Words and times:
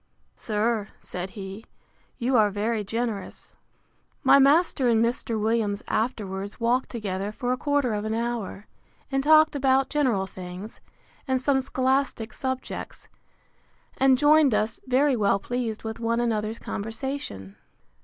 Sir, 0.33 0.87
said 0.99 1.29
he, 1.37 1.63
you 2.17 2.35
are 2.35 2.49
very 2.49 2.83
generous. 2.83 3.53
My 4.23 4.39
master 4.39 4.87
and 4.89 5.05
Mr. 5.05 5.39
Williams 5.39 5.83
afterwards 5.87 6.59
walked 6.59 6.89
together 6.89 7.31
for 7.31 7.51
a 7.53 7.57
quarter 7.57 7.93
of 7.93 8.03
an 8.03 8.15
hour; 8.15 8.65
and 9.11 9.23
talked 9.23 9.55
about 9.55 9.91
general 9.91 10.25
things, 10.25 10.81
and 11.27 11.39
some 11.39 11.61
scholastic 11.61 12.33
subjects; 12.33 13.09
and 13.95 14.17
joined 14.17 14.55
us, 14.55 14.79
very 14.87 15.15
well 15.15 15.37
pleased 15.37 15.83
with 15.83 15.99
one 15.99 16.19
another's 16.19 16.57
conversation. 16.57 17.55